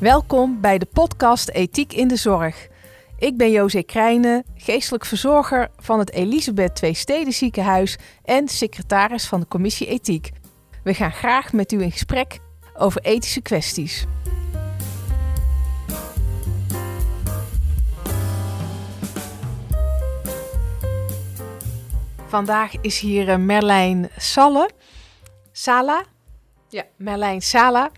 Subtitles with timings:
[0.00, 2.68] Welkom bij de podcast Ethiek in de Zorg.
[3.18, 9.40] Ik ben José Krijnen, geestelijk verzorger van het Elisabeth Twee Steden Ziekenhuis en secretaris van
[9.40, 10.30] de Commissie Ethiek.
[10.82, 12.38] We gaan graag met u in gesprek
[12.74, 14.06] over ethische kwesties.
[22.26, 24.70] Vandaag is hier eh, Merlijn Salle.
[25.52, 26.04] Sala?
[26.68, 27.90] Ja, Merlijn Sala.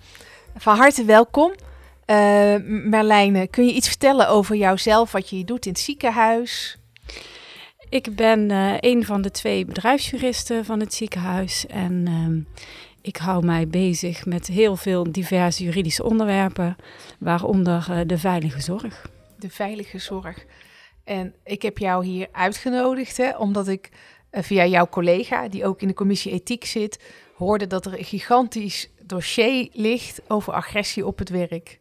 [0.57, 1.53] Van harte welkom.
[2.13, 6.79] Uh, kun je iets vertellen over jouzelf, wat je doet in het ziekenhuis?
[7.89, 12.45] Ik ben uh, een van de twee bedrijfsjuristen van het ziekenhuis en uh,
[13.01, 16.77] ik hou mij bezig met heel veel diverse juridische onderwerpen,
[17.19, 19.11] waaronder uh, de veilige zorg.
[19.39, 20.45] De veilige zorg.
[21.05, 23.91] En ik heb jou hier uitgenodigd, hè, omdat ik
[24.31, 26.99] via jouw collega, die ook in de commissie ethiek zit,
[27.35, 31.81] hoorde dat er een gigantisch dossier ligt over agressie op het werk.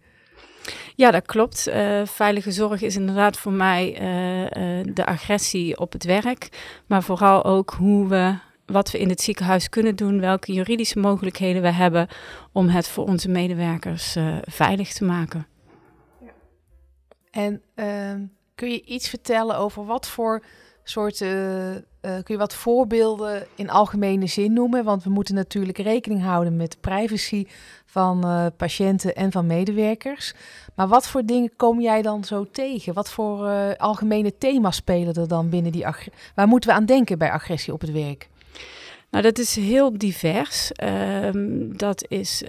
[0.96, 1.68] Ja, dat klopt.
[1.68, 6.50] Uh, veilige zorg is inderdaad voor mij uh, uh, de agressie op het werk,
[6.86, 11.62] maar vooral ook hoe we, wat we in het ziekenhuis kunnen doen, welke juridische mogelijkheden
[11.62, 12.08] we hebben
[12.52, 15.48] om het voor onze medewerkers veilig te maken.
[16.20, 16.32] Ja.
[17.32, 18.22] En ehm,
[18.56, 20.44] kun je iets vertellen over wat voor
[20.92, 21.28] soorten,
[21.76, 24.84] uh, kun je wat voorbeelden in algemene zin noemen?
[24.84, 27.46] Want we moeten natuurlijk rekening houden met de privacy
[27.86, 30.34] van uh, patiënten en van medewerkers.
[30.76, 32.94] Maar wat voor dingen kom jij dan zo tegen?
[32.94, 33.48] Wat voor
[33.78, 35.86] algemene thema's spelen er dan binnen die
[36.36, 38.30] Waar moeten we aan denken bij agressie op het werk?
[39.10, 40.72] Nou, dat is heel divers.
[40.84, 41.30] Uh,
[41.76, 42.44] dat is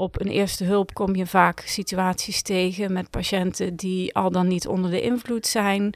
[0.00, 4.66] op een eerste hulp kom je vaak situaties tegen met patiënten die al dan niet
[4.66, 5.94] onder de invloed zijn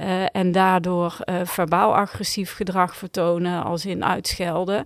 [0.00, 4.84] uh, en daardoor uh, verbaal agressief gedrag vertonen, als in uitschelden.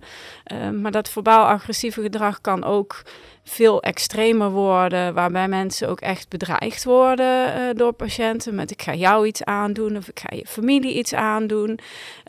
[0.51, 3.01] Uh, maar dat verbaal agressieve gedrag kan ook
[3.43, 8.93] veel extremer worden, waarbij mensen ook echt bedreigd worden uh, door patiënten met ik ga
[8.93, 11.79] jou iets aandoen of ik ga je familie iets aandoen.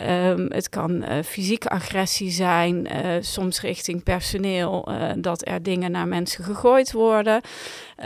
[0.02, 6.08] Um, het kan uh, fysieke agressie zijn, uh, soms richting personeel, dat er dingen naar
[6.08, 7.40] mensen gegooid worden.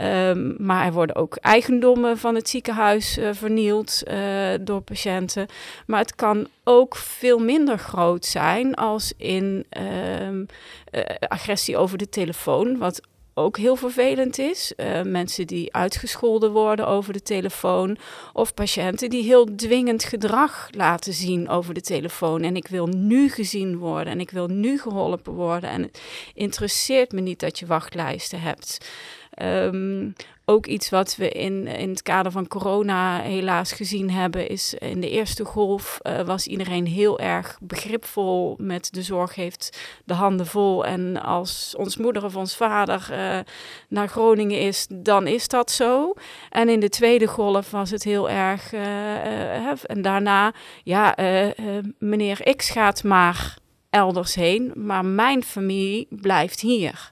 [0.01, 4.03] Um, maar er worden ook eigendommen van het ziekenhuis vernield
[4.61, 5.47] door patiënten.
[5.85, 9.65] Maar het kan ook veel minder groot zijn als in
[10.21, 10.45] um,
[10.91, 13.01] uh, agressie over de telefoon, wat
[13.33, 14.73] ook heel vervelend is.
[14.77, 17.97] Uh, mensen die uitgescholden worden over de telefoon.
[18.33, 22.41] Of patiënten die heel dwingend gedrag laten zien over de telefoon.
[22.41, 25.69] En ik wil nu gezien worden en ik wil nu geholpen worden.
[25.69, 26.01] En het
[26.33, 28.77] interesseert me niet dat je wachtlijsten hebt.
[29.41, 30.13] Um,
[30.45, 34.99] ook iets wat we in, in het kader van corona helaas gezien hebben, is in
[34.99, 40.45] de eerste golf uh, was iedereen heel erg begripvol met de zorg heeft de handen
[40.45, 40.85] vol.
[40.85, 43.39] En als ons moeder of ons vader uh,
[43.89, 46.13] naar Groningen is, dan is dat zo.
[46.49, 48.73] En in de tweede golf was het heel erg.
[48.73, 51.15] Uh, en daarna, ja,
[51.99, 53.57] meneer X gaat maar
[53.89, 57.11] elders heen, maar mijn familie blijft hier.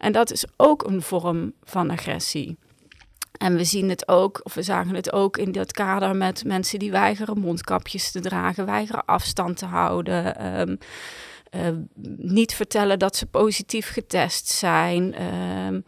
[0.00, 2.58] En dat is ook een vorm van agressie.
[3.38, 6.78] En we zien het ook, of we zagen het ook in dat kader met mensen
[6.78, 10.46] die weigeren mondkapjes te dragen, weigeren afstand te houden.
[10.60, 10.78] Um,
[11.50, 11.68] uh,
[12.16, 15.22] niet vertellen dat ze positief getest zijn.
[15.22, 15.84] Um,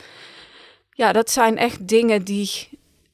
[0.90, 2.68] ja, dat zijn echt dingen die,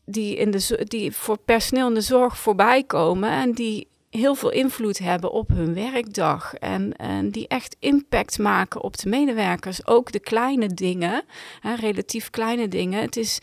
[0.04, 4.50] die, in de, die voor personeel in de zorg voorbij komen en die heel veel
[4.50, 6.54] invloed hebben op hun werkdag.
[6.54, 9.86] En, en die echt impact maken op de medewerkers.
[9.86, 11.24] Ook de kleine dingen,
[11.60, 13.00] hè, relatief kleine dingen.
[13.00, 13.38] Het is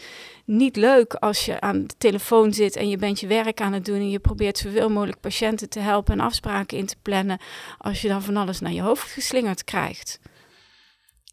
[0.46, 3.86] niet leuk als je aan de telefoon zit en je bent je werk aan het
[3.86, 7.40] doen en je probeert zoveel mogelijk patiënten te helpen en afspraken in te plannen,
[7.78, 10.20] als je dan van alles naar je hoofd geslingerd krijgt.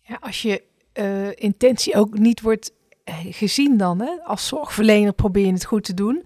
[0.02, 0.62] Ja, als je
[0.94, 2.72] uh, intentie ook niet wordt
[3.04, 4.10] eh, gezien dan, hè?
[4.24, 6.24] als zorgverlener probeer je het goed te doen,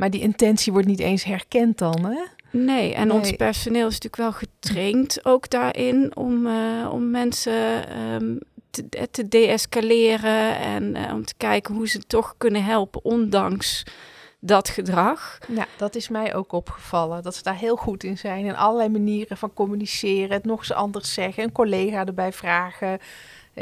[0.00, 2.22] maar die intentie wordt niet eens herkend dan, hè?
[2.50, 3.16] Nee, en nee.
[3.16, 8.38] ons personeel is natuurlijk wel getraind ook daarin om, uh, om mensen um,
[8.70, 13.84] te, eh, te deescaleren en uh, om te kijken hoe ze toch kunnen helpen, ondanks
[14.38, 15.38] dat gedrag.
[15.48, 17.22] Ja, dat is mij ook opgevallen.
[17.22, 18.46] Dat ze daar heel goed in zijn.
[18.46, 22.98] En allerlei manieren van communiceren, het nog eens anders zeggen, een collega erbij vragen.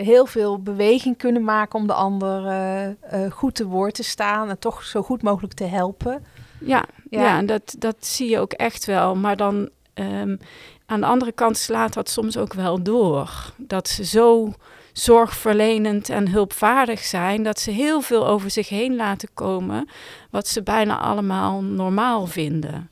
[0.05, 4.49] Heel veel beweging kunnen maken om de ander uh, uh, goed te woord te staan
[4.49, 6.25] en toch zo goed mogelijk te helpen.
[6.61, 7.21] Ja, ja.
[7.21, 9.17] ja en dat, dat zie je ook echt wel.
[9.17, 10.39] Maar dan um,
[10.87, 13.53] aan de andere kant slaat dat soms ook wel door.
[13.57, 14.53] Dat ze zo
[14.93, 19.89] zorgverlenend en hulpvaardig zijn, dat ze heel veel over zich heen laten komen,
[20.31, 22.91] wat ze bijna allemaal normaal vinden.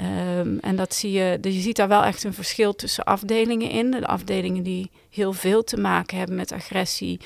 [0.00, 3.70] Um, en dat zie je, dus je ziet daar wel echt een verschil tussen afdelingen
[3.70, 3.90] in.
[3.90, 7.20] De afdelingen die heel veel te maken hebben met agressie,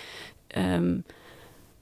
[0.57, 1.05] um,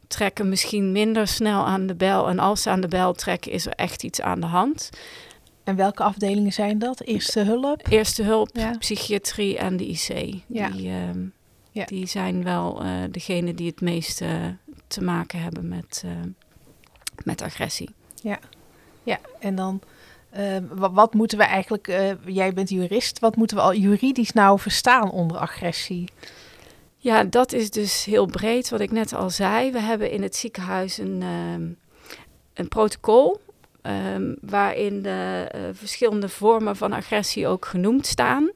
[0.07, 2.29] trekken misschien minder snel aan de bel.
[2.29, 4.91] En als ze aan de bel trekken, is er echt iets aan de hand.
[5.65, 7.01] En welke afdelingen zijn dat?
[7.01, 7.87] Eerste hulp?
[7.89, 10.35] Eerste hulp, psychiatrie en de IC.
[10.47, 10.69] Ja.
[10.69, 11.27] Die, ehm,
[11.71, 11.85] ja.
[11.85, 14.57] die zijn wel uh, degene die het meeste
[14.87, 16.13] te maken hebben met, uh,
[17.25, 17.91] met agressie.
[18.23, 18.39] Ja,
[19.03, 19.19] ja.
[19.41, 19.81] en dan
[20.37, 21.87] uh, wat, moeten we eigenlijk,
[22.25, 26.09] jij bent jurist, wat moeten we al juridisch nou verstaan onder agressie?
[26.97, 29.73] Ja, dat is dus heel breed, wat ik net al zei.
[29.73, 31.69] We hebben in het ziekenhuis een, ehm,
[32.55, 33.41] een protocol
[33.83, 38.51] um, waarin de uh, verschillende vormen van agressie ook genoemd staan.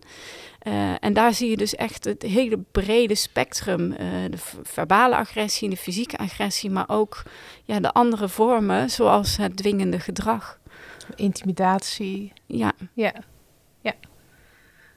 [0.66, 3.90] Uh, en daar zie je dus echt het hele brede spectrum.
[4.30, 7.22] De verbale agressie, de fysieke agressie, maar ook
[7.64, 10.58] ja, de andere vormen, zoals het dwingende gedrag.
[11.14, 12.32] Intimidatie.
[12.46, 12.72] Ja.
[12.92, 13.12] Ja.
[13.80, 13.94] Ja.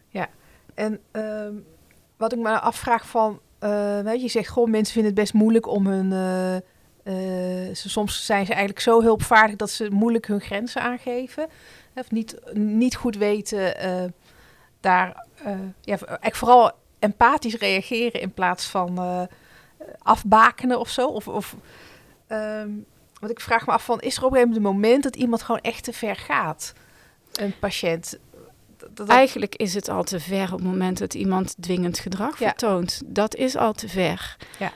[0.07, 0.29] Ja.
[0.73, 1.65] En um,
[2.17, 5.33] wat ik me afvraag van, uh, weet je, je zegt gewoon mensen vinden het best
[5.33, 10.27] moeilijk om hun, uh, uh, ze, soms zijn ze eigenlijk zo hulpvaardig dat ze moeilijk
[10.27, 11.47] hun grenzen aangeven.
[11.95, 13.73] Of niet, niet goed weten
[14.79, 15.25] daar,
[15.81, 19.27] ja, eigenlijk vooral empathisch reageren in plaats van
[19.99, 21.07] afbakenen of zo.
[21.07, 21.55] Of, of
[22.27, 22.85] um,
[23.19, 25.61] want ik vraag me af van, is er op een gegeven moment dat iemand gewoon
[25.61, 26.73] echt te ver gaat?
[27.33, 28.19] Een patiënt
[28.93, 33.01] dat, Eigenlijk is het al te ver op het moment dat iemand dwingend gedrag vertoont.
[33.05, 34.37] Dat is al te ver.
[34.59, 34.71] Ja.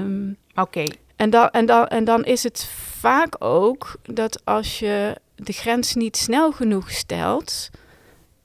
[0.00, 0.84] Um, Oké.
[1.16, 2.64] En, dan, en, dan, en dan is het
[2.98, 7.70] vaak ook dat als je de grens niet snel genoeg stelt,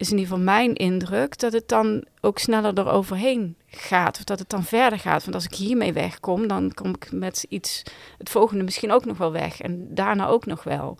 [0.03, 4.17] is in ieder geval mijn indruk, dat het dan ook sneller eroverheen gaat.
[4.17, 5.23] Of dat het dan verder gaat.
[5.23, 7.83] Want als ik hiermee wegkom, dan kom ik met iets,
[8.17, 9.61] het volgende misschien ook nog wel weg.
[9.61, 10.97] En daarna ook nog wel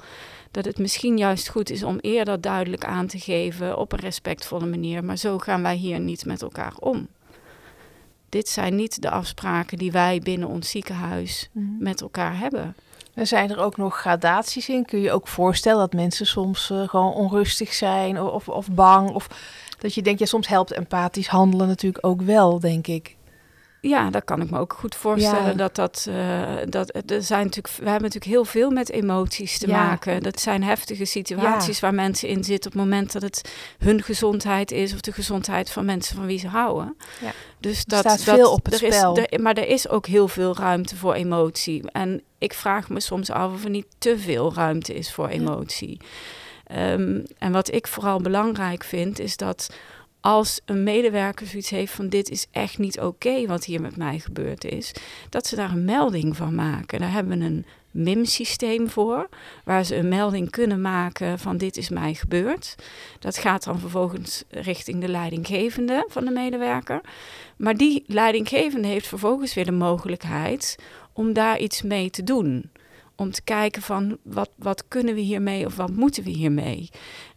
[0.51, 4.65] dat het misschien juist goed is om eerder duidelijk aan te geven op een respectvolle
[4.65, 5.03] manier.
[5.03, 7.07] Maar zo gaan wij hier niet met elkaar om.
[8.29, 11.83] Dit zijn niet de afspraken die wij binnen ons ziekenhuis mhm.
[11.83, 12.75] met elkaar hebben.
[13.13, 14.86] En zijn er ook nog gradaties in?
[14.86, 19.10] Kun je ook voorstellen dat mensen soms uh, gewoon onrustig zijn of, of bang?
[19.10, 19.27] Of
[19.80, 23.15] dat je denkt, ja, soms helpt empathisch handelen natuurlijk ook wel, denk ik.
[23.89, 25.57] Ja, dat kan ik me ook goed voorstellen.
[25.57, 29.68] Dat dat, uh, dat er zijn natuurlijk, we hebben natuurlijk heel veel met emoties te
[29.68, 30.24] maken.
[30.24, 34.71] Dat zijn heftige situaties waar mensen in zitten op het moment dat het hun gezondheid
[34.71, 36.95] is of de gezondheid van mensen van wie ze houden.
[37.21, 37.31] Ja.
[37.59, 39.18] Dus dat staat veel op het er spel.
[39.18, 41.91] Is, maar er is ook heel veel ruimte voor emotie.
[41.91, 46.00] En ik vraag me soms af of er niet te veel ruimte is voor emotie.
[46.71, 49.69] Um, en wat ik vooral belangrijk vind, is dat
[50.23, 54.19] als een medewerker zoiets heeft van dit is echt niet oké wat hier met mij
[54.19, 54.91] gebeurd is,
[55.29, 56.99] dat ze daar een melding van maken.
[56.99, 59.29] Daar hebben we een MIM-systeem voor,
[59.63, 62.75] waar ze een melding kunnen maken van dit is mij gebeurd.
[63.19, 67.01] Dat gaat dan vervolgens richting de leidinggevende van de medewerker.
[67.57, 70.79] Maar die leidinggevende heeft vervolgens weer de mogelijkheid
[71.13, 72.71] om daar iets mee te doen
[73.23, 76.89] om te kijken van wat, wat kunnen we hiermee of wat moeten we hiermee.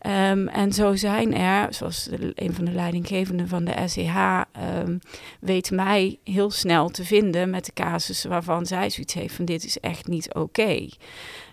[0.07, 4.99] Um, en zo zijn er, zoals een van de leidinggevenden van de SEH ehm,
[5.41, 9.65] weet mij heel snel te vinden met de casussen waarvan zij zoiets heeft van dit
[9.65, 10.89] is echt niet oké.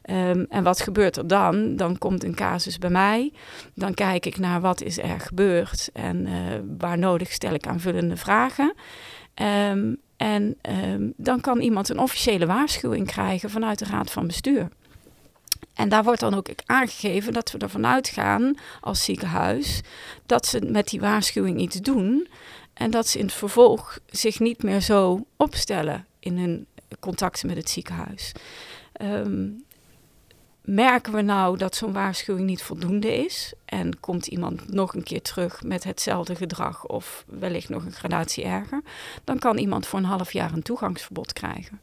[0.09, 1.75] Um, en wat gebeurt er dan?
[1.75, 3.33] Dan komt een casus bij mij.
[3.75, 6.33] Dan kijk ik naar wat is er gebeurd en uh,
[6.77, 8.73] waar nodig stel ik aanvullende vragen.
[9.69, 14.69] Um, en um, dan kan iemand een officiële waarschuwing krijgen vanuit de Raad van Bestuur.
[15.73, 19.81] En daar wordt dan ook aangegeven dat we ervan uitgaan als ziekenhuis
[20.25, 22.27] dat ze met die waarschuwing iets doen.
[22.73, 26.65] En dat ze in het vervolg zich niet meer zo opstellen in hun
[26.99, 28.31] contacten met het ziekenhuis.
[29.01, 29.63] Um,
[30.63, 35.21] merken we nou dat zo'n waarschuwing niet voldoende is en komt iemand nog een keer
[35.21, 38.81] terug met hetzelfde gedrag of wellicht nog een gradatie erger,
[39.23, 41.79] dan kan iemand voor een half jaar een toegangsverbod krijgen.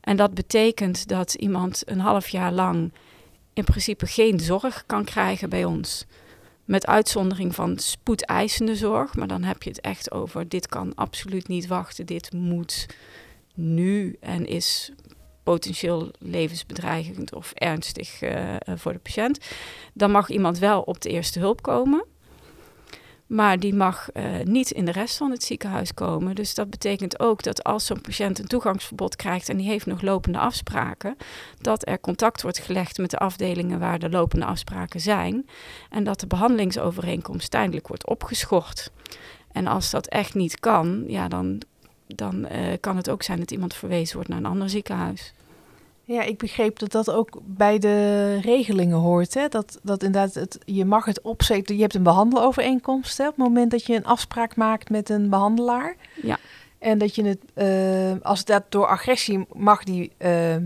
[0.00, 2.92] En dat betekent dat iemand een half jaar lang
[3.52, 6.04] in principe geen zorg kan krijgen bij ons.
[6.64, 11.48] Met uitzondering van spoedeisende zorg, maar dan heb je het echt over dit kan absoluut
[11.48, 12.86] niet wachten, dit moet
[13.54, 14.92] nu en is
[15.44, 19.38] potentieel levensbedreigend of ernstig uh, voor de patiënt,
[19.92, 22.04] dan mag iemand wel op de eerste hulp komen.
[23.26, 26.34] Maar die mag uh, niet in de rest van het ziekenhuis komen.
[26.34, 30.02] Dus dat betekent ook dat als zo'n patiënt een toegangsverbod krijgt en die heeft nog
[30.02, 31.16] lopende afspraken,
[31.60, 35.46] dat er contact wordt gelegd met de afdelingen waar de lopende afspraken zijn.
[35.90, 38.90] En dat de behandelingsovereenkomst tijdelijk wordt opgeschort.
[39.52, 41.62] En als dat echt niet kan, ja, dan
[42.06, 45.34] dan uh, kan het ook zijn dat iemand verwezen wordt naar een ander ziekenhuis.
[46.06, 49.34] Ja, ik begreep dat dat ook bij de regelingen hoort.
[49.34, 49.48] Hè?
[49.48, 51.74] Dat, dat inderdaad, het, je mag het opzetten.
[51.74, 55.28] Je hebt een behandelovereenkomst hè, op het moment dat je een afspraak maakt met een
[55.28, 55.96] behandelaar.
[56.22, 56.38] Ja.
[56.78, 60.56] En dat je het, uh, als dat door agressie mag die uh,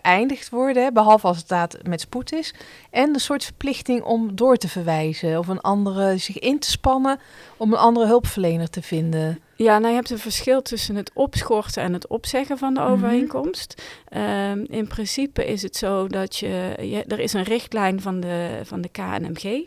[0.00, 2.54] beëindigd worden, behalve als het daad met spoed is.
[2.90, 7.18] En een soort verplichting om door te verwijzen of een andere zich in te spannen
[7.56, 9.40] om een andere hulpverlener te vinden.
[9.56, 12.90] Ja, nou je hebt een verschil tussen het opschorten en het opzeggen van de mhm.
[12.90, 13.82] overeenkomst.
[14.16, 18.60] Um, in principe is het zo dat je, je, er is een richtlijn van de,
[18.64, 19.44] van de KNMG.
[19.44, 19.62] Uh,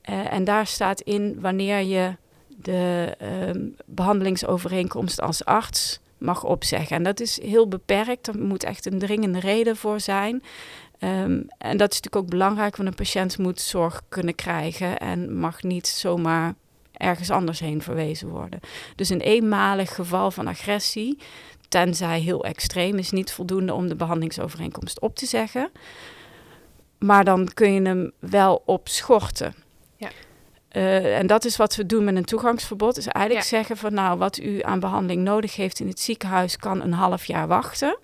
[0.00, 2.16] eh, en daar staat in wanneer je
[2.46, 3.14] de
[3.48, 6.96] um, behandelingsovereenkomst als arts mag opzeggen.
[6.96, 8.26] En dat is heel beperkt.
[8.26, 10.42] Er moet echt een dringende reden voor zijn.
[11.02, 15.38] Um, en dat is natuurlijk ook belangrijk, want een patiënt moet zorg kunnen krijgen en
[15.38, 16.54] mag niet zomaar
[16.92, 18.60] ergens anders heen verwezen worden.
[18.96, 21.18] Dus een eenmalig geval van agressie,
[21.68, 25.70] tenzij heel extreem, is niet voldoende om de behandelingsovereenkomst op te zeggen.
[26.98, 29.54] Maar dan kun je hem wel opschorten.
[30.72, 32.96] Uh, en dat is wat we doen met een toegangsverbod.
[32.96, 36.82] Is eigenlijk zeggen van nou, wat u aan behandeling nodig heeft in het ziekenhuis kan
[36.82, 37.98] een half jaar wachten.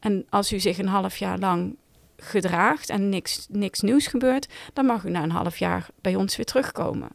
[0.00, 1.76] En als u zich een half jaar lang
[2.16, 6.36] gedraagt en niks, niks nieuws gebeurt, dan mag u na een half jaar bij ons
[6.36, 7.08] weer terugkomen.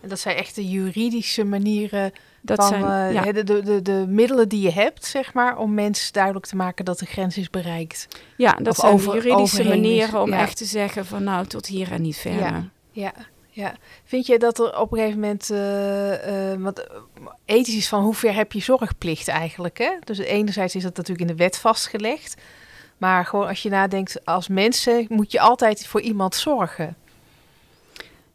[0.00, 4.48] En dat zijn echt de juridische manieren dat van zijn, uh, de, de, de, middelen
[4.48, 8.08] die je hebt, zeg maar, om mensen duidelijk te maken dat de grens is bereikt.
[8.36, 12.02] Ja, dat zijn over, juridische manieren om echt te zeggen van nou tot hier en
[12.02, 12.70] niet verder.
[12.90, 13.12] Ja,
[13.56, 13.74] ja.
[14.04, 16.86] Vind je dat er op een gegeven moment, uh, uh, want
[17.44, 19.78] ethisch is van hoe ver heb je zorgplicht eigenlijk?
[19.78, 19.90] Hè?
[20.04, 22.42] Dus enerzijds is dat natuurlijk in de wet vastgelegd,
[22.96, 26.96] maar gewoon als je nadenkt als mensen moet je altijd voor iemand zorgen.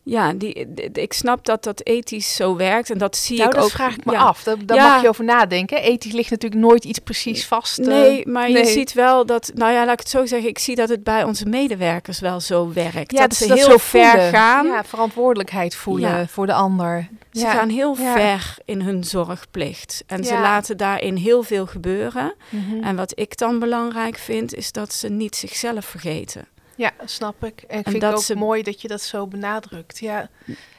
[0.03, 0.53] Ja, die,
[0.93, 3.70] ik snap dat dat ethisch zo werkt en dat zie nou, ik dat ook.
[3.70, 4.43] vraag ik me af.
[4.43, 5.81] Daar, daar mag je over nadenken.
[5.81, 7.79] Ethisch ligt natuurlijk nooit iets precies vast.
[7.79, 7.88] Eh.
[7.88, 10.75] Nee, maar je ziet wel dat, nou ja, laat ik het zo zeggen, ik zie
[10.75, 13.12] dat het bij onze medewerkers wel zo werkt.
[13.12, 14.65] Ja, dat, ze heel ver gaan.
[14.65, 17.08] Ja, verantwoordelijkheid voelen voor de ander.
[17.31, 22.34] Ze gaan heel ver in hun zorgplicht en ze laten daarin heel veel gebeuren.
[22.50, 22.84] Mhm.
[22.84, 26.48] En wat ik dan belangrijk vind, is dat ze niet zichzelf vergeten.
[26.81, 27.61] Ja, snap ik.
[27.67, 28.35] En ik vind het ook ze...
[28.35, 30.00] mooi dat je dat zo benadrukt.
[30.00, 30.29] Ja.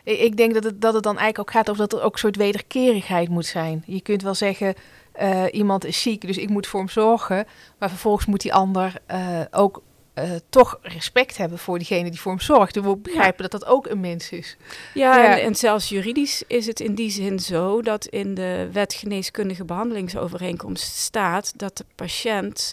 [0.05, 2.19] Ik denk dat het, dat het dan eigenlijk ook gaat over dat er ook een
[2.19, 3.83] soort wederkerigheid moet zijn.
[3.87, 4.75] Je kunt wel zeggen,
[5.21, 7.47] uh, iemand is ziek, dus ik moet voor hem zorgen.
[7.79, 9.83] Maar vervolgens moet die ander uh, ook
[10.15, 12.75] uh, toch respect hebben voor diegene die voor hem zorgt.
[12.75, 14.57] Dus we begrijpen dat dat ook een mens is.
[14.95, 15.37] Ja, ja.
[15.37, 19.65] En, en, zelfs juridisch is het in die zin zo dat in de wet geneeskundige
[19.65, 22.73] behandelingsovereenkomst staat dat de patiënt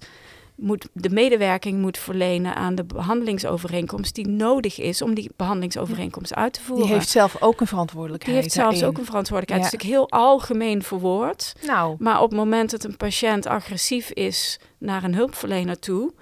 [0.60, 6.54] moet, de medewerking moet verlenen aan de behandelingsovereenkomst die nodig is om die behandelingsovereenkomst uit
[6.54, 6.86] te voeren.
[6.86, 8.34] Die heeft zelf ook een verantwoordelijkheid.
[8.34, 9.72] Die heeft zelfs ook een verantwoordelijkheid.
[9.72, 11.56] Het is natuurlijk heel algemeen verwoord.
[11.66, 11.96] Nou.
[12.00, 16.14] Maar op het moment dat een patiënt agressief is naar een hulpverlener toe,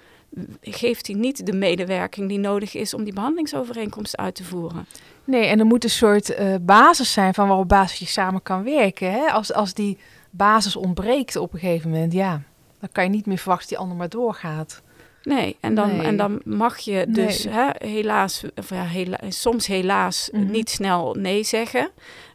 [0.60, 4.86] geeft hij niet de medewerking die nodig is om die behandelingsovereenkomst uit te voeren.
[5.24, 8.64] Nee, en er moet een soort uh, basis zijn van waarop basis je samen kan
[8.64, 9.12] werken.
[9.12, 9.26] Hè?
[9.26, 9.98] Als, als die
[10.30, 12.42] basis ontbreekt op een gegeven moment, ja
[12.80, 14.82] dan kan je niet meer verwachten dat die ander maar doorgaat.
[15.22, 20.28] Nee, en dan, En dan mag je dus hè, helaas, of ja, hela soms helaas
[20.32, 20.50] mhm.
[20.50, 21.90] niet snel nee zeggen.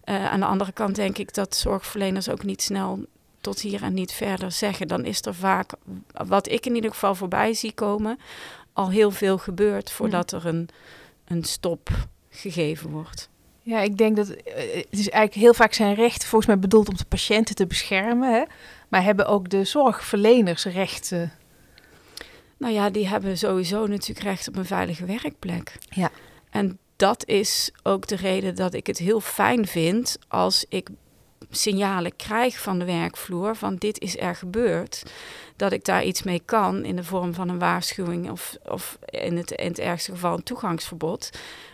[0.06, 3.06] Uh, aan de andere kant denk ik dat zorgverleners ook niet snel
[3.42, 4.88] tot hier en niet verder zeggen.
[4.88, 5.72] Dan is er vaak,
[6.28, 8.20] wat ik in ieder geval voorbij zie komen,
[8.74, 10.42] al heel veel gebeurd voordat mhm.
[10.42, 10.70] er een,
[11.28, 11.90] een stop
[12.30, 13.30] gegeven wordt.
[13.62, 16.90] Ja, ik denk dat eh, het is eigenlijk heel vaak zijn recht volgens mij bedoeld
[16.90, 18.34] om de patiënten te beschermen.
[18.34, 18.44] Hè?
[18.94, 21.32] Maar hebben ook de zorgverleners rechten?
[22.58, 25.78] Nou ja, die hebben sowieso natuurlijk recht op een veilige werkplek.
[25.90, 26.12] Ja.
[26.50, 30.90] En dat is ook de reden dat ik het heel fijn vind als ik
[31.56, 35.04] signalen krijg van de werkvloer van dit is er gebeurd,
[35.56, 39.38] dat ik daar iets mee kan in de vorm van een waarschuwing of, of in,
[39.38, 41.30] het, in het ergste geval een toegangsverbod.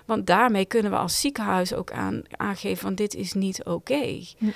[0.06, 4.22] Want daarmee kunnen we als ziekenhuis ook aan, aangeven van dit is niet oké.
[4.38, 4.50] Hm.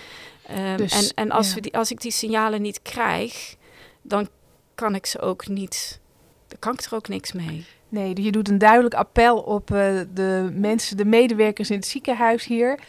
[0.47, 3.55] Ehm, dus, en en als, we die, als ik die signalen niet krijg,
[4.01, 4.27] dan
[4.75, 5.99] kan ik ze ook niet,
[6.47, 7.65] dan kan ik er ook niks mee.
[7.89, 12.45] Nee, je doet een duidelijk appel op uh, de mensen, de medewerkers in het ziekenhuis
[12.45, 12.79] hier.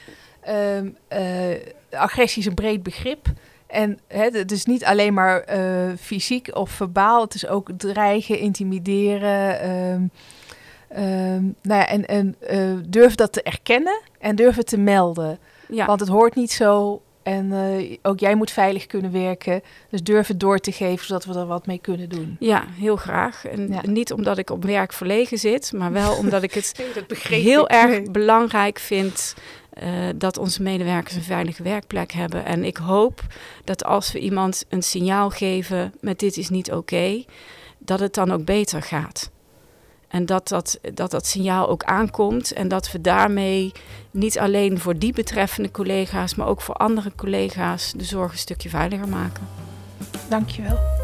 [0.49, 1.51] Um, uh,
[1.99, 3.27] agressie is een breed begrip.
[3.67, 8.39] En hè, het is niet alleen maar uh, fysiek of verbaal, het is ook dreigen,
[8.39, 9.71] intimideren.
[9.71, 10.11] Um,
[10.97, 15.39] um, nou ja, en en uh, durf dat te erkennen en durf het te melden.
[15.69, 15.87] Ja.
[15.87, 19.63] Want het hoort niet zo en uh, ook jij moet veilig kunnen werken.
[19.91, 22.37] Dus durf het door te geven, zodat we er wat mee kunnen doen.
[22.39, 23.45] Ja, heel graag.
[23.47, 23.81] En ja.
[23.87, 26.85] niet omdat ik op werk verlegen zit, maar wel omdat ik het
[27.19, 29.35] heel erg belangrijk vind
[29.83, 32.45] uh, dat onze medewerkers een veilige werkplek hebben.
[32.45, 33.23] En ik hoop
[33.65, 37.25] dat als we iemand een signaal geven met dit is niet oké,
[37.79, 39.31] dat het dan ook beter gaat.
[40.09, 43.73] En dat dat, dat dat signaal ook aankomt en dat we daarmee
[44.11, 48.69] niet alleen voor die betreffende collega's, maar ook voor andere collega's de zorg een stukje
[48.69, 49.49] veiliger maken.
[50.29, 51.04] Dankjewel.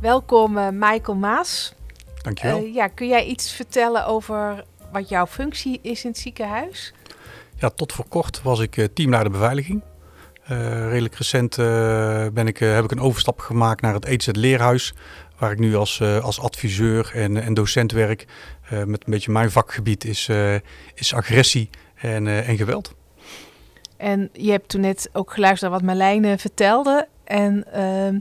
[0.00, 1.74] Welkom uh, Michael Maas.
[2.22, 2.62] Dankjewel.
[2.62, 6.92] Uh, ja, kun jij iets vertellen over wat jouw functie is in het ziekenhuis?
[7.56, 9.82] Ja, tot voor kort was ik uh, teamleider beveiliging.
[10.88, 11.56] redelijk recent
[12.34, 14.94] ben ik, heb ik een overstap gemaakt naar het EZ Leerhuis,
[15.38, 18.26] waar ik nu als, als adviseur en, en docent werk.
[18.70, 20.28] met een beetje mijn vakgebied is,
[20.94, 22.94] is agressie en, en geweld.
[23.96, 27.08] En je hebt toen net ook geluisterd naar wat Marlijne vertelde.
[27.24, 28.18] En ehm,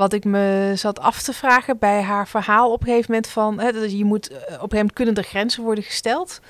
[0.00, 3.60] wat ik me zat af te vragen bij haar verhaal op een gegeven moment van...
[3.60, 6.40] Hè, dat je moet, eh, op moment kunnen er grenzen worden gesteld.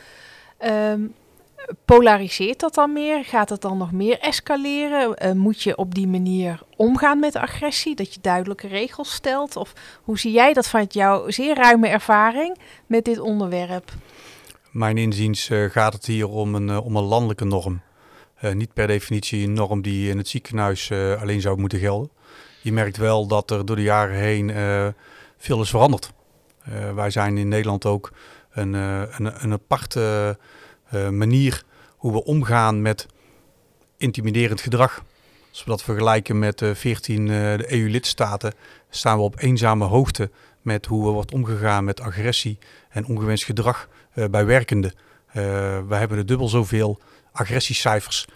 [0.65, 1.15] Um,
[1.85, 3.25] polariseert dat dan meer?
[3.25, 5.27] Gaat het dan nog meer escaleren?
[5.27, 7.95] Uh, moet je op die manier omgaan met agressie?
[7.95, 9.57] Dat je duidelijke regels stelt?
[9.57, 13.93] Of hoe zie jij dat vanuit jouw zeer ruime ervaring met dit onderwerp?
[14.71, 17.81] Mijn inziens uh, gaat het hier om een, om een landelijke norm.
[18.53, 22.19] niet per definitie een norm die in het ziekenhuis alleen zou moeten gelden
[22.61, 24.89] je merkt wel dat er door de jaren heen uh,
[25.39, 26.13] veel is veranderd.
[26.69, 28.13] Uh, wij zijn in Nederland ook
[28.51, 30.39] een, uh, een, een aparte
[31.11, 31.63] manier
[31.97, 33.07] hoe we omgaan met
[33.97, 35.03] intimiderend gedrag.
[35.51, 37.29] Als we dat vergelijken met de 14
[37.73, 38.53] EU-lidstaten,
[38.89, 40.31] staan we op eenzame hoogte
[40.63, 43.89] met hoe er wordt omgegaan met agressie en ongewenst gedrag
[44.31, 44.93] bij werkenden.
[45.33, 47.01] we hebben er dubbel zoveel
[47.33, 48.27] agressiecijfers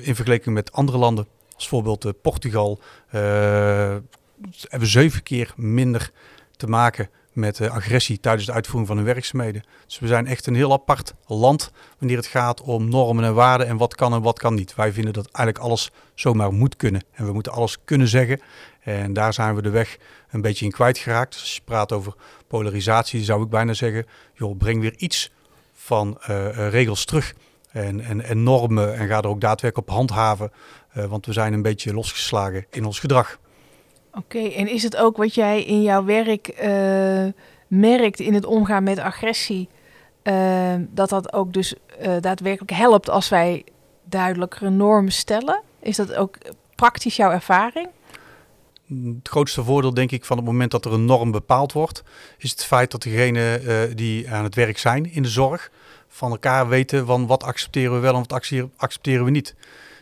[0.00, 1.26] in vergelijking met andere landen.
[1.58, 2.78] Als voorbeeld uh, Portugal
[3.14, 3.20] uh,
[4.68, 6.10] hebben zeven keer minder
[6.56, 9.64] te maken met uh, agressie tijdens de uitvoering van hun werkzaamheden.
[9.86, 13.66] Dus we zijn echt een heel apart land wanneer het gaat om normen en waarden
[13.66, 14.74] en wat kan en wat kan niet.
[14.74, 18.40] Wij vinden dat eigenlijk alles zomaar moet kunnen en we moeten alles kunnen zeggen.
[18.80, 19.98] En daar zijn we de weg
[20.30, 21.32] een beetje in kwijtgeraakt.
[21.32, 22.14] Dus als je praat over
[22.46, 25.30] polarisatie, zou ik bijna zeggen, joh, breng weer iets
[25.72, 26.18] van
[26.70, 27.34] regels terug
[27.70, 30.52] en, en, en normen en ga er ook daadwerkelijk op handhaven.
[30.96, 33.38] Uh, want we zijn een beetje losgeslagen in ons gedrag.
[34.12, 37.32] Oké, en is het ook wat jij in jouw werk uh,
[37.66, 39.68] merkt in het omgaan met agressie,
[40.22, 41.74] uh, dat dat ook dus
[42.20, 43.64] daadwerkelijk helpt als wij
[44.04, 45.62] duidelijkere normen stellen?
[45.80, 46.36] Is dat ook
[46.74, 47.88] praktisch jouw ervaring?
[48.88, 52.02] Het grootste voordeel, denk ik, van het moment dat er een norm bepaald wordt,
[52.38, 55.70] is het feit dat degenen die aan het werk zijn in de zorg,
[56.08, 59.54] van elkaar weten van wat accepteren we wel en wat accepteren we niet.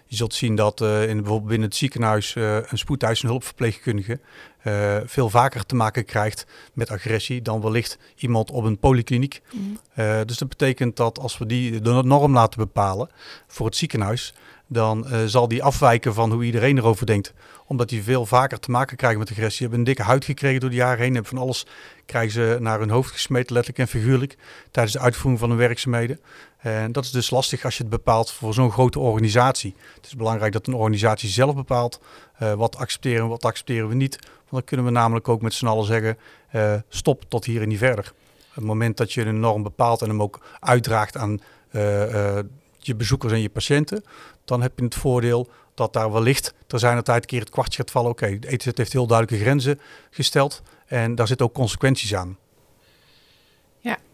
[0.07, 4.21] Je zult zien dat uh, in, bijvoorbeeld binnen het ziekenhuis uh, een spoedhuis- en hulpverpleegkundige
[4.65, 9.43] uh, veel vaker te maken krijgt met agressie dan wellicht iemand op een polykliniek.
[9.53, 9.79] Mm.
[10.27, 13.11] dus dat betekent dat als we die de norm laten bepalen
[13.47, 14.35] voor het ziekenhuis,
[14.67, 17.33] dan zal die afwijken van hoe iedereen erover denkt.
[17.67, 19.57] Omdat die veel vaker te maken krijgen met agressie.
[19.57, 21.15] Ze hebben een dikke huid gekregen door de jaren heen.
[21.15, 21.67] Hebben van alles
[22.07, 24.37] krijgen ze naar hun hoofd gesmeten, letterlijk en figuurlijk,
[24.71, 26.21] tijdens de uitvoering van hun werkzaamheden.
[26.57, 29.75] En dat is dus lastig als je het bepaalt voor zo'n grote organisatie.
[29.95, 32.01] Het is belangrijk dat een organisatie zelf bepaalt
[32.43, 34.19] uh, wat accepteren we, wat accepteren we niet.
[34.21, 36.19] Want dan kunnen we namelijk ook met z'n allen zeggen,
[36.55, 38.13] uh, stop tot hier en niet verder.
[38.51, 41.41] Het moment dat je een norm bepaalt en hem ook uitdraagt aan
[41.73, 42.39] uh,
[42.79, 44.05] je bezoekers en je patiënten,
[44.45, 47.77] dan heb je het voordeel dat daar wellicht er zijn tijd een keer het kwartje
[47.77, 48.11] gaat vallen.
[48.11, 52.37] Oké, okay, de ETZ heeft heel duidelijke grenzen gesteld en daar zitten ook consequenties aan.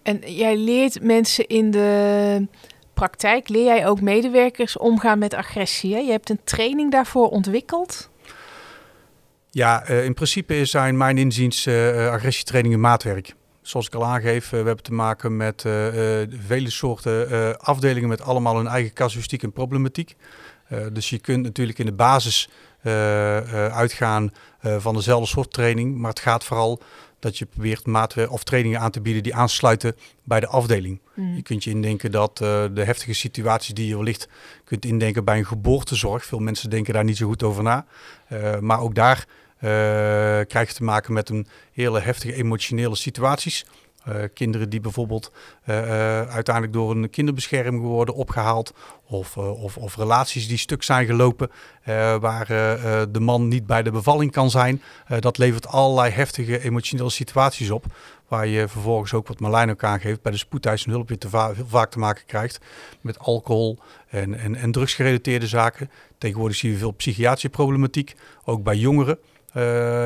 [0.02, 2.46] En jij leert mensen in de
[2.94, 5.96] praktijk, leer jij ook medewerkers omgaan met agressie.
[6.04, 8.10] Je hebt een training daarvoor ontwikkeld.
[9.50, 13.34] Ja, uh, in principe zijn mijn inziens uh, agressietrainingen maatwerk.
[13.60, 15.62] Zoals ik al aangeef, we hebben te maken met
[16.46, 20.16] vele soorten afdelingen met allemaal hun eigen casuïstiek en problematiek.
[20.92, 22.48] dus je kunt natuurlijk in de basis
[23.72, 26.80] uitgaan van dezelfde soort training, maar het gaat vooral
[27.22, 31.00] dat je probeert maatwerk of trainingen aan te bieden die aansluiten bij de afdeling.
[31.14, 31.34] Mm.
[31.34, 34.28] Je kunt je indenken dat uh, de heftige situatie die je wellicht
[34.64, 36.24] kunt indenken bij een geboortezorg.
[36.24, 37.86] Veel mensen denken daar niet zo goed over na.
[38.32, 39.24] Uh, maar ook daar
[39.56, 39.70] uh,
[40.46, 43.66] krijg je te maken met een hele heftige emotionele situaties.
[44.08, 45.32] Uh, kinderen die bijvoorbeeld
[45.66, 45.86] uh, uh,
[46.22, 48.74] uiteindelijk door een kinderbescherming worden opgehaald.
[49.06, 51.50] Of, of, of, relaties die stuk zijn gelopen
[52.20, 52.46] waar
[53.10, 54.82] de man niet bij de bevalling kan zijn.
[55.20, 57.84] dat levert allerlei heftige emotionele situaties op.
[58.28, 61.28] Waar je vervolgens ook wat Marlijn ook aangeeft bij de spoedhuis en hulp weer te
[61.54, 62.60] heel vaak te maken krijgt.
[63.00, 65.90] Met alcohol en, en, en drugsgerelateerde zaken.
[66.18, 69.18] Tegenwoordig zien we veel psychiatrische problematiek, ook bij jongeren.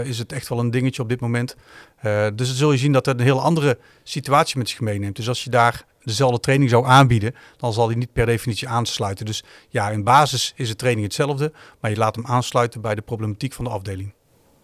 [0.06, 1.56] is het echt wel een dingetje op dit moment.
[2.02, 5.16] Dus dan zul je zien dat het een heel andere situatie met zich meeneemt.
[5.16, 9.26] Dus als je daar dezelfde training zou aanbieden, dan zal die niet per definitie aansluiten.
[9.26, 13.02] Dus ja, in basis is de training hetzelfde, maar je laat hem aansluiten bij de
[13.02, 14.12] problematiek van de afdeling.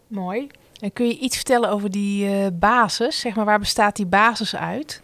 [0.07, 0.47] Mooi.
[0.81, 3.21] En kun je iets vertellen over die uh, basis?
[3.21, 5.03] Zeg maar, waar bestaat die basis uit?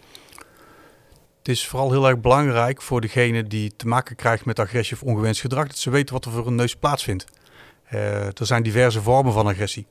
[1.39, 5.03] Het is vooral heel erg belangrijk voor degene die te maken krijgt met agressie of
[5.03, 7.25] ongewenst gedrag, dat ze weten wat er voor een neus plaatsvindt.
[7.93, 9.87] Uh, er zijn diverse vormen van agressie.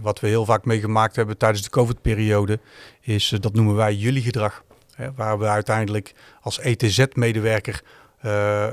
[0.00, 2.60] Wat we heel vaak meegemaakt hebben tijdens de COVID-periode,
[3.00, 4.62] is uh, dat noemen wij jullie gedrag.
[5.16, 7.82] waar we uiteindelijk als ETZ-medewerker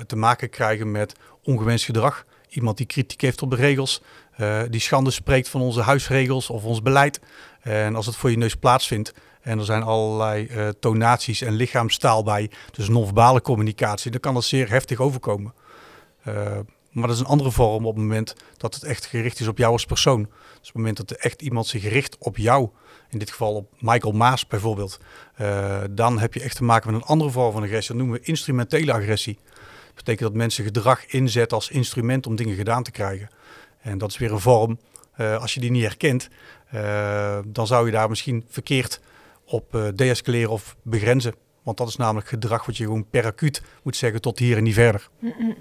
[0.08, 2.26] te maken krijgen met ongewenst gedrag.
[2.50, 4.02] Iemand die kritiek heeft op de regels,
[4.38, 7.20] uh, die schande spreekt van onze huisregels of ons beleid.
[7.62, 12.24] En als het voor je neus plaatsvindt en er zijn allerlei uh, tonaties en lichaamstaal
[12.24, 15.54] bij, dus non-verbale communicatie, dan kan dat zeer heftig overkomen.
[16.98, 19.58] Maar dat is een andere vorm op het moment dat het echt gericht is op
[19.58, 20.22] jou als persoon.
[20.22, 22.70] Dus op het moment dat er echt iemand zich richt op jou,
[23.10, 25.00] in dit geval op Michael Maas bijvoorbeeld,
[25.92, 27.96] dan heb je echt te maken met een andere vorm van agressie.
[27.96, 29.40] Dat noemen we instrumentele agressie.
[29.86, 33.30] Dat betekent dat mensen gedrag inzetten als instrument om dingen gedaan te krijgen.
[33.80, 34.80] En dat is weer een vorm,
[35.18, 36.30] uh, als je die niet herkent,
[36.74, 39.02] uh, dan zou je daar misschien verkeerd
[39.46, 41.36] op deescaleren of begrenzen.
[41.64, 44.64] Want dat is namelijk gedrag wat je gewoon per acuut moet zeggen tot hier en
[44.64, 45.10] niet verder.
[45.20, 45.56] -mm.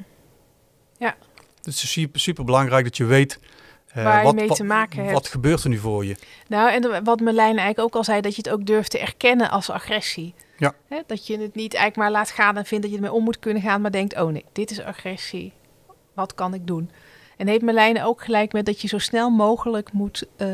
[0.99, 1.15] Ja.
[1.57, 3.39] Het is super, super belangrijk dat je weet
[3.97, 5.13] uh, waar je wat, mee te maken hebt.
[5.13, 6.17] Wat gebeurt er nu voor je?
[6.49, 9.51] Nou, en wat Merlijn eigenlijk ook al zei, dat je het ook durft te erkennen
[9.51, 10.35] als agressie.
[10.59, 10.75] Ja.
[11.07, 13.39] Dat je het niet eigenlijk maar laat gaan en vindt dat je ermee om moet
[13.39, 15.53] kunnen gaan, maar denkt, oh nee, dit is agressie.
[16.15, 16.91] Wat kan ik doen?
[17.37, 20.49] En heeft Merlijne ook gelijk met dat je zo snel mogelijk moet, uh,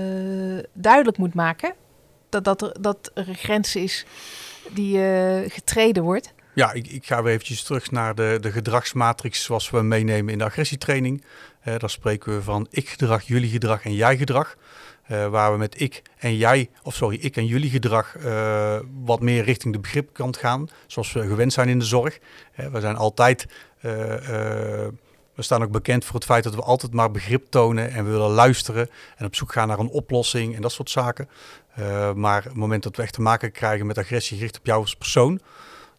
[0.72, 1.74] duidelijk moet maken
[2.28, 4.04] dat, dat, er, dat er een grens is
[4.70, 6.32] die uh, getreden wordt?
[6.54, 10.38] Ja, ik, ik, ga weer eventjes terug naar de, de gedragsmatrix zoals we meenemen in
[10.38, 11.24] de agressietraining.
[11.64, 14.56] Uh, daar spreken we van ik-gedrag, jullie gedrag en jij-gedrag.
[15.10, 19.20] Uh, waar we met ik en jij, of sorry, ik en jullie gedrag uh, wat
[19.20, 20.68] meer richting de begripkant gaan.
[20.86, 22.18] Zoals we gewend zijn in de zorg.
[22.54, 23.46] we zijn altijd
[25.34, 28.10] we staan ook bekend voor het feit dat we altijd maar begrip tonen en we
[28.10, 31.28] willen luisteren en op zoek gaan naar een oplossing en dat soort zaken.
[32.14, 34.80] Maar op het moment dat we echt te maken krijgen met agressie gericht op jou
[34.80, 35.40] als persoon,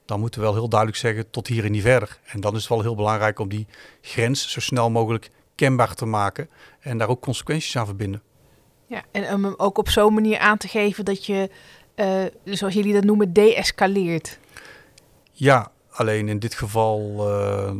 [0.05, 2.19] dan moeten we wel heel duidelijk zeggen tot hier en niet verder.
[2.25, 3.67] En dan is het wel heel belangrijk om die
[4.01, 8.21] grens zo snel mogelijk kenbaar te maken en daar ook consequenties aan verbinden.
[8.87, 11.49] Ja, en om hem ook op zo'n manier aan te geven dat je,
[11.95, 14.39] uh, zoals jullie dat noemen, deescaleert.
[15.31, 17.71] Ja, Alleen in dit geval uh,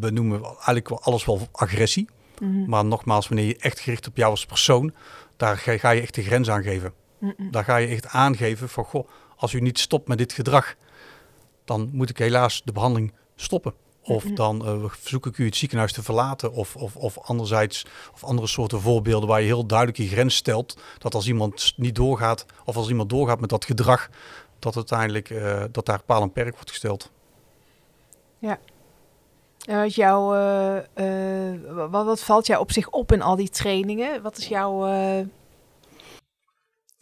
[0.00, 2.08] benoemen we eigenlijk alles wel agressie.
[2.40, 2.68] Mm -hmm.
[2.68, 4.92] Maar nogmaals, wanneer je echt gericht op jou als persoon,
[5.36, 6.92] daar ga, ga je echt de grens aangeven.
[7.18, 7.50] Mm -mm.
[7.50, 10.74] Daar ga je echt aangeven van, goh, als u niet stopt met dit gedrag,
[11.68, 13.74] dan moet ik helaas de behandeling stoppen.
[14.02, 16.52] Of dan uh, verzoek ik u het ziekenhuis te verlaten.
[16.52, 20.78] Of, of, of anderzijds, of andere soorten voorbeelden waar je heel duidelijk je grens stelt.
[20.98, 24.08] Dat als iemand niet doorgaat, of als iemand doorgaat met dat gedrag,
[24.58, 27.10] dat uiteindelijk uh, dat daar paal en perk wordt gesteld.
[28.38, 28.58] Ja.
[29.66, 33.48] En wat, jou, uh, uh, wat, wat, valt jou op zich op in al die
[33.48, 34.22] trainingen?
[34.22, 34.78] Wat is jouw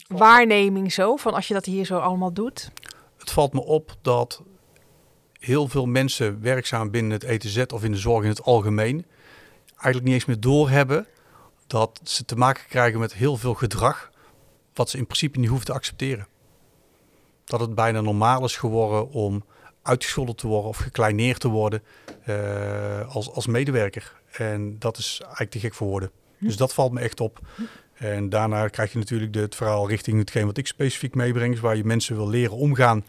[0.08, 2.70] waarneming zo, van als je dat hier zo allemaal doet?
[3.16, 4.42] Het valt me op dat
[5.38, 9.06] heel veel mensen werkzaam binnen het ETZ of in de zorg in het algemeen
[9.68, 11.06] eigenlijk niet eens meer doorhebben
[11.66, 14.10] dat ze te maken krijgen met heel veel gedrag
[14.74, 16.26] wat ze in principe niet hoeven te accepteren.
[17.44, 19.44] Dat het bijna normaal is geworden om
[19.82, 21.82] uitgescholden te worden of gekleineerd te worden
[22.28, 24.20] uh, als, als medewerker.
[24.32, 26.10] En dat is eigenlijk te gek voor woorden.
[26.38, 26.46] Hm.
[26.46, 27.40] Dus dat valt me echt op.
[27.94, 31.76] En daarna krijg je natuurlijk de, het verhaal richting hetgeen wat ik specifiek meebreng, waar
[31.76, 33.04] je mensen wil leren omgaan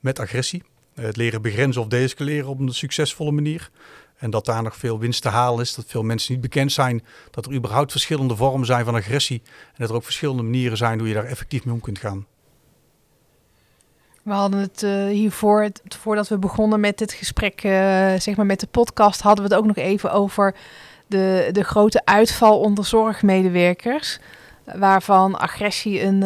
[0.00, 0.62] met agressie.
[1.00, 3.70] Het leren begrenzen of deescaleren op een succesvolle manier.
[4.16, 5.74] En dat daar nog veel winst te halen is.
[5.74, 9.42] Dat veel mensen niet bekend zijn dat er überhaupt verschillende vormen zijn van agressie.
[9.44, 12.26] En dat er ook verschillende manieren zijn hoe je daar effectief mee om kunt gaan.
[14.22, 17.72] We hadden het uh, hiervoor, voordat we begonnen met dit gesprek, uh,
[18.18, 20.54] zeg maar met de podcast, hadden we het ook nog even over
[21.06, 24.18] de, de grote uitval onder zorgmedewerkers.
[24.64, 26.22] Waarvan agressie een,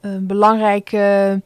[0.00, 1.40] een belangrijke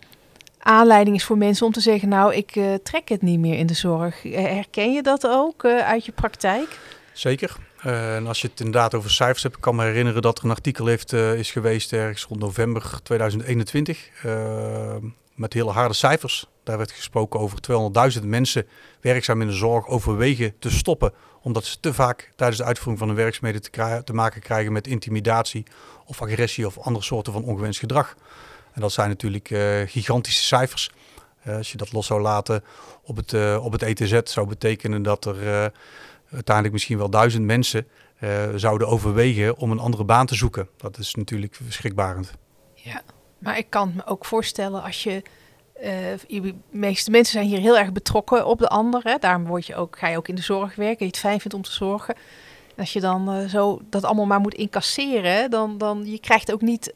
[0.67, 3.75] aanleiding is voor mensen om te zeggen, nou, ik trek het niet meer in de
[3.75, 4.23] zorg.
[4.23, 6.79] Herken je dat ook uit je praktijk?
[7.13, 7.57] Zeker.
[7.83, 10.51] en als je het inderdaad over cijfers hebt, ik kan me herinneren dat er een
[10.51, 14.11] artikel heeft, is geweest ergens rond november 2021
[15.35, 16.47] met hele harde cijfers.
[16.65, 17.59] Daar werd gesproken over
[18.21, 18.67] 200.000 mensen
[19.01, 21.13] werkzaam in de zorg overwegen te stoppen.
[21.43, 24.87] Omdat ze te vaak tijdens de uitvoering van hun werkzaamheden te, te maken krijgen met
[24.87, 25.67] intimidatie
[26.07, 28.17] of agressie of andere soorten van ongewenst gedrag.
[28.77, 30.91] En dat zijn natuurlijk uh, gigantische cijfers.
[31.47, 32.65] Uh, als je dat los zou laten
[33.03, 35.73] op het, uh, op het ETZ zou betekenen dat er
[36.31, 37.87] uiteindelijk misschien wel duizend mensen
[38.55, 40.69] zouden overwegen om een andere baan te zoeken.
[40.77, 42.33] Dat is natuurlijk verschrikbarend.
[42.75, 43.03] Ja,
[43.39, 45.23] maar ik kan me ook voorstellen als je
[46.29, 49.21] de meeste mensen zijn hier heel erg betrokken op de anderen.
[49.21, 50.99] Daarom word je ook, ga je ook in de zorg werken.
[50.99, 52.15] Je het fijn vindt om te zorgen.
[52.69, 56.63] En als je dan zo dat allemaal maar moet incasseren, dan, dan je krijgt ook
[56.63, 56.93] niet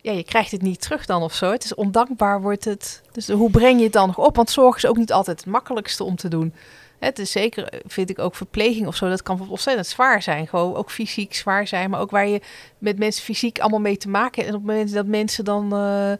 [0.00, 1.50] ja, je krijgt het niet terug dan of zo.
[1.50, 3.02] Het is ondankbaar wordt het.
[3.12, 4.36] Dus hoe breng je het dan nog op?
[4.36, 6.54] Want zorg is ook niet altijd het makkelijkste om te doen.
[6.98, 10.46] Het is zeker, vind ik ook verpleging of zo, dat kan ontzettend zwaar zijn.
[10.48, 12.40] Gewoon ook fysiek zwaar zijn, maar ook waar je
[12.78, 14.54] met mensen fysiek allemaal mee te maken hebt.
[14.54, 16.12] En op het moment dat mensen dan uh,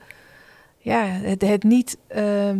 [0.78, 2.52] ja, het, het niet, uh,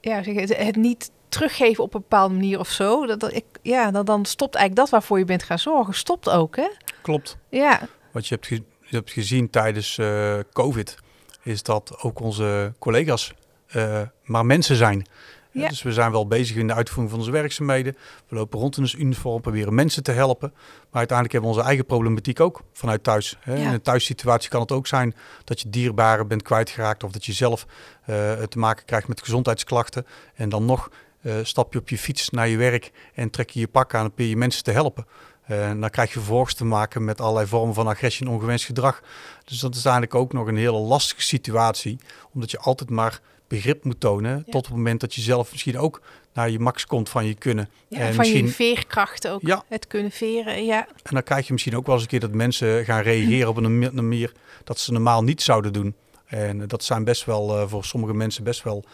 [0.00, 3.90] ja, het, het niet teruggeven op een bepaalde manier of zo, dat, dat, ik, ja,
[3.90, 6.68] dan, dan stopt eigenlijk dat waarvoor je bent gaan zorgen, stopt ook, hè?
[7.02, 7.36] Klopt.
[7.48, 7.80] Ja.
[8.10, 8.46] Wat je hebt
[8.96, 10.96] hebt gezien tijdens uh, COVID,
[11.42, 13.34] is dat ook onze collega's
[13.76, 15.06] uh, maar mensen zijn.
[15.50, 15.68] Ja.
[15.68, 17.96] Dus we zijn wel bezig in de uitvoering van onze werkzaamheden.
[18.28, 20.50] We lopen rond in ons uniform, proberen mensen te helpen.
[20.54, 23.36] Maar uiteindelijk hebben we onze eigen problematiek ook vanuit thuis.
[23.40, 23.56] Hè.
[23.56, 27.04] In een thuissituatie kan het ook zijn dat je dierbaren bent kwijtgeraakt...
[27.04, 27.66] of dat je zelf
[28.06, 30.06] uh, te maken krijgt met gezondheidsklachten.
[30.34, 30.90] En dan nog
[31.22, 34.04] uh, stap je op je fiets naar je werk en trek je je pak aan...
[34.04, 35.06] en probeer je mensen te helpen.
[35.50, 39.02] Uh, dan krijg je vervolgens te maken met allerlei vormen van agressie en ongewenst gedrag.
[39.44, 41.98] Dus dat is eigenlijk ook nog een hele lastige situatie,
[42.32, 46.00] omdat je altijd maar begrip moet tonen tot het moment dat je zelf misschien ook
[46.32, 47.68] naar je max komt van je kunnen.
[47.88, 48.46] Ja, en van misschien...
[48.46, 49.64] je veerkracht ook, ja.
[49.68, 50.86] het kunnen veren, ja.
[50.86, 53.56] En dan krijg je misschien ook wel eens een keer dat mensen gaan reageren op
[53.56, 54.32] een manier
[54.64, 55.94] dat ze normaal niet zouden doen.
[56.24, 58.84] En dat zijn best wel uh, voor sommige mensen best wel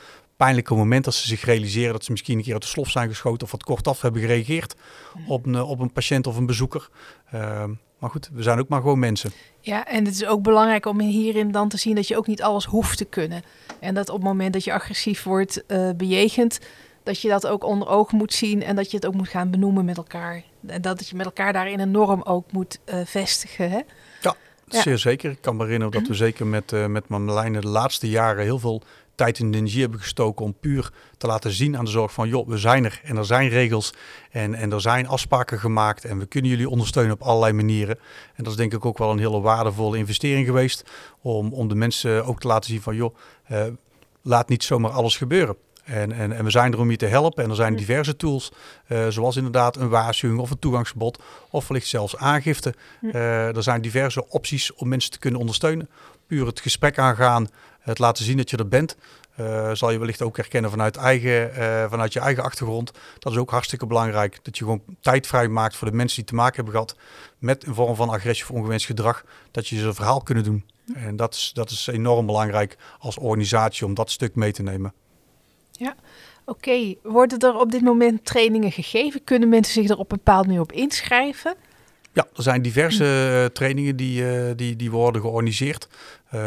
[0.44, 3.09] pijnlijke moment als ze zich realiseren dat ze misschien een keer uit de slof zijn
[3.09, 4.74] geschoten of wat kortaf hebben gereageerd
[5.26, 6.88] op een, op een patiënt of een bezoeker.
[7.35, 7.64] Uh,
[7.98, 9.31] maar goed, we zijn ook maar gewoon mensen.
[9.61, 12.42] Ja, en het is ook belangrijk om hierin dan te zien dat je ook niet
[12.42, 13.42] alles hoeft te kunnen.
[13.81, 16.59] En dat op het moment dat je agressief wordt uh, bejegend,
[17.03, 19.50] dat je dat ook onder ogen moet zien en dat je het ook moet gaan
[19.50, 20.42] benoemen met elkaar.
[20.66, 23.70] En dat je met elkaar daarin een norm ook moet uh, vestigen.
[23.70, 23.81] Hè?
[24.20, 24.35] Ja,
[24.66, 25.31] zeer zeker.
[25.31, 28.59] Ik kan me herinneren dat we zeker met, uh, met Marlijne de laatste jaren heel
[28.59, 28.83] veel
[29.20, 32.48] tijd en energie hebben gestoken om puur te laten zien aan de zorg van joh,
[32.48, 33.92] we zijn er en er zijn regels
[34.30, 37.98] en, en er zijn afspraken gemaakt en we kunnen jullie ondersteunen op allerlei manieren.
[38.35, 40.90] En dat is denk ik ook wel een hele waardevolle investering geweest
[41.22, 43.16] om, om de mensen ook te laten zien van joh,
[43.50, 43.64] uh,
[44.22, 45.56] laat niet zomaar alles gebeuren.
[45.85, 47.44] En, en, en we zijn er om je te helpen.
[47.44, 48.52] En er zijn diverse tools,
[48.88, 52.74] uh, zoals inderdaad een waarschuwing of een toegangsverbod, of wellicht zelfs aangifte.
[53.00, 55.88] Uh, er zijn diverse opties om mensen te kunnen ondersteunen.
[56.30, 57.48] Puur het gesprek aangaan,
[57.80, 58.96] het laten zien dat je er bent.
[59.40, 62.92] Uh, zal je wellicht ook herkennen vanuit, eigen, uh, vanuit je eigen achtergrond.
[63.18, 64.38] Dat is ook hartstikke belangrijk.
[64.42, 66.96] Dat je gewoon tijd vrij maakt voor de mensen die te maken hebben gehad
[67.38, 69.24] met een vorm van agressie of ongewenst gedrag.
[69.50, 70.64] Dat je ze een verhaal kunnen doen.
[70.94, 74.92] En dat is, dat is enorm belangrijk als organisatie om dat stuk mee te nemen.
[75.72, 75.94] Ja,
[76.44, 76.94] oké.
[77.02, 79.24] Worden er op dit moment trainingen gegeven?
[79.24, 81.54] Kunnen mensen zich er op een bepaald manier op inschrijven?
[82.12, 85.88] Ja, er zijn diverse uh, trainingen die, uh, die, die worden georganiseerd.
[86.34, 86.40] Uh,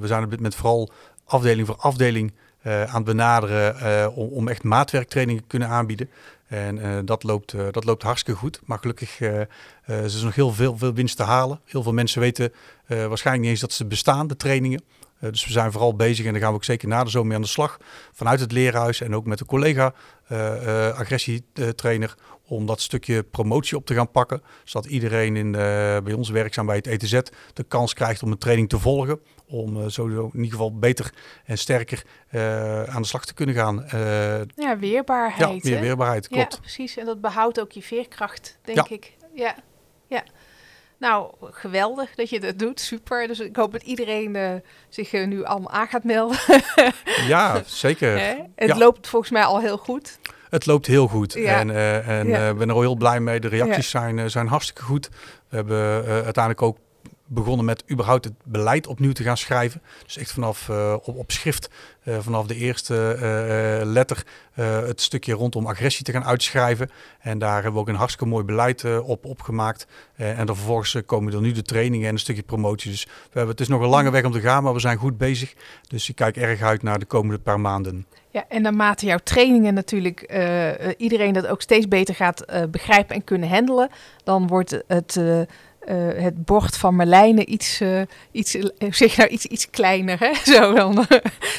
[0.00, 0.90] we zijn op dit moment vooral
[1.24, 6.10] afdeling voor afdeling aan het benaderen om, om echt maatwerktrainingen te kunnen aanbieden.
[6.46, 8.60] En dat, loopt, dat loopt hartstikke goed.
[8.64, 9.20] Maar gelukkig
[9.86, 11.60] is er nog heel veel, veel winst te halen.
[11.64, 12.52] Heel veel mensen weten
[12.86, 14.82] waarschijnlijk niet eens dat ze bestaan, de trainingen.
[15.20, 17.34] Uh, dus we zijn vooral bezig en daar gaan we ook zeker na de zomer
[17.34, 17.78] aan de slag.
[18.12, 19.94] Vanuit het leerhuis en ook met de collega
[20.32, 24.42] uh, uh, agressietrainer om dat stukje promotie op te gaan pakken.
[24.64, 27.20] Zodat iedereen in, bij ons werkzaam bij het ETZ
[27.52, 29.20] de kans krijgt om een training te volgen.
[29.46, 31.12] Om zo in ieder geval beter
[31.44, 32.04] en sterker
[32.86, 33.84] aan de slag te kunnen gaan.
[34.54, 35.62] ja, weerbaarheid.
[35.64, 36.52] Ja, weer weerbaarheid, klopt.
[36.52, 36.96] Ja, precies.
[36.96, 38.94] En dat behoudt ook je veerkracht, denk ja.
[38.94, 39.16] ik.
[39.34, 39.56] Ja,
[40.06, 40.22] ja.
[40.98, 42.80] Nou, geweldig dat je dat doet.
[42.80, 43.26] Super.
[43.26, 44.50] Dus ik hoop dat iedereen uh,
[44.88, 46.38] zich uh, nu allemaal aan gaat melden.
[47.26, 48.36] ja, zeker.
[48.54, 50.18] Het loopt volgens mij al heel goed.
[50.50, 51.32] Het loopt heel goed.
[51.32, 51.58] Ja.
[51.58, 52.54] En, uh, en ja.
[52.54, 53.40] ben er al heel blij mee.
[53.40, 55.08] De reacties zijn, zijn hartstikke goed.
[55.48, 56.78] We hebben uiteindelijk ook
[57.28, 59.82] begonnen met überhaupt het beleid opnieuw te gaan schrijven.
[60.04, 61.70] Dus echt vanaf uh, op, op schrift,
[62.04, 66.90] uh, vanaf de eerste uh, letter, het stukje rondom agressie te gaan uitschrijven.
[67.20, 69.86] En daar hebben we ook een hartstikke mooi beleid op opgemaakt.
[70.16, 72.90] en dan vervolgens komen er nu de trainingen en een stukje promotie.
[72.90, 74.98] Dus we hebben, het is nog een lange weg om te gaan, maar we zijn
[74.98, 75.54] goed bezig.
[75.88, 78.06] Dus ik kijk erg uit naar de komende paar maanden.
[78.30, 80.20] Ja, en naarmate jouw trainingen natuurlijk
[80.96, 83.88] iedereen dat ook steeds beter gaat begrijpen en kunnen handelen,
[84.24, 85.20] dan wordt het
[85.90, 90.18] uh, het bord van Marlijne iets, uh, iets, uh, zeg nou, iets, iets kleiner.
[90.18, 90.34] Hè?
[90.54, 91.06] Zo, dan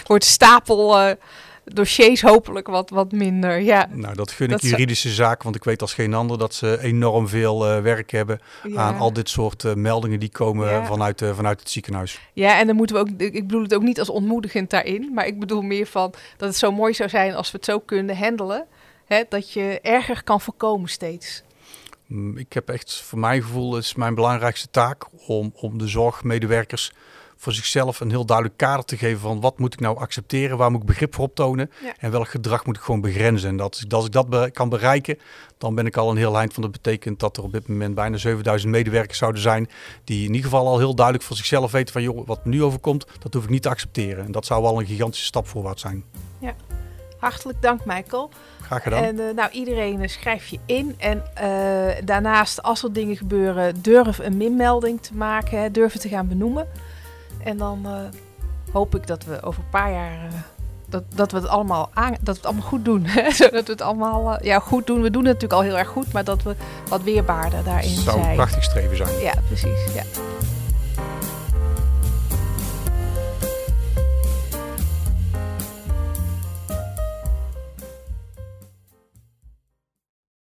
[0.05, 1.15] wordt stapel
[1.63, 3.61] dossiers hopelijk wat, wat minder.
[3.61, 3.87] Ja.
[3.91, 7.27] Nou, dat gun ik juridische zaken, want ik weet als geen ander dat ze enorm
[7.27, 8.75] veel werk hebben ja.
[8.75, 10.85] aan al dit soort meldingen die komen ja.
[10.85, 12.19] vanuit, vanuit het ziekenhuis.
[12.33, 15.27] Ja, en dan moeten we ook, ik bedoel het ook niet als ontmoedigend daarin, maar
[15.27, 18.17] ik bedoel meer van dat het zo mooi zou zijn als we het zo kunnen
[18.17, 18.65] handelen,
[19.05, 21.43] hè, dat je erger kan voorkomen steeds.
[22.09, 26.91] Mm, ik heb echt, voor mijn gevoel, is mijn belangrijkste taak om, om de zorgmedewerkers
[27.37, 30.71] voor zichzelf een heel duidelijk kader te geven van wat moet ik nou accepteren, waar
[30.71, 31.93] moet ik begrip voor optonen Ja.
[31.99, 33.49] en welk gedrag moet ik gewoon begrenzen.
[33.49, 35.17] En dat, als ik dat be- kan bereiken,
[35.57, 36.63] dan ben ik al een heel eind van.
[36.63, 39.69] Dat betekent dat er op dit moment bijna 7000 medewerkers zouden zijn
[40.03, 43.05] die in ieder geval al heel duidelijk voor zichzelf weten van joh, wat nu overkomt,
[43.19, 44.25] dat hoef ik niet te accepteren.
[44.25, 46.03] En dat zou wel een gigantische stap voorwaarts zijn.
[47.19, 48.29] Hartelijk dank, Michael.
[48.61, 49.03] Graag gedaan.
[49.03, 50.95] En eh, nou, iedereen eh, schrijf je in.
[50.97, 55.61] En eh, daarnaast, als er dingen gebeuren, durf een minmelding te maken.
[55.61, 56.67] Hè, durf het te gaan benoemen.
[57.43, 57.87] En dan
[58.71, 60.17] hoop ik dat we over een paar jaar...
[60.85, 63.05] dat, dat we het allemaal aan, dat we het allemaal goed doen.
[63.15, 63.31] hè.
[63.31, 65.01] Zodat we het allemaal ja, goed doen.
[65.01, 66.55] We doen het natuurlijk al heel erg goed, maar dat we
[66.89, 68.35] wat weerbaarder daarin zou een zijn.
[68.35, 69.19] prachtig streven zijn.
[69.19, 69.93] Ja, precies.
[69.93, 70.03] Ja.